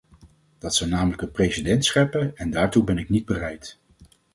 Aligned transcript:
Dat 0.59 0.75
zou 0.75 0.89
namelijk 0.89 1.21
een 1.21 1.31
precedent 1.31 1.85
scheppen, 1.85 2.37
en 2.37 2.51
daartoe 2.51 2.83
ben 2.83 2.97
ik 2.97 3.09
niet 3.09 3.25
bereid. 3.25 3.79